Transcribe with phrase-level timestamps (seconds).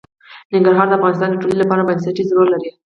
[0.53, 2.69] ننګرهار د افغانستان د ټولنې لپاره بنسټيز رول لري.